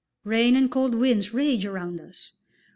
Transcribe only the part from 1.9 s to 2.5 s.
us.